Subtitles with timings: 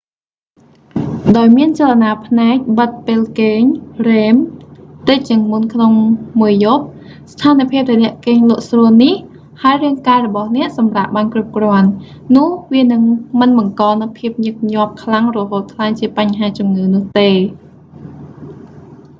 [1.37, 3.61] ដោយមានចលនាភ្នែកបិទពេលគេង
[4.07, 4.35] rem
[5.07, 5.93] តិចជាងមុនក្នុង
[6.41, 6.83] មួយយប់
[7.33, 9.13] ស្ថានភាពដែលអ្នកគេងលក់ស្រួលនេះ
[9.61, 11.89] ហើយរាងកាយរបស់អ្នកសម្រាកបានគ្រប់គ្រាន់
[12.35, 13.01] នោះវានឹង
[13.39, 17.29] មិនបង្កនូវភាពញឹកញាប់ខ្លាំងរហូតក្លាយជាបញ្ហាជំងឺនោះទេ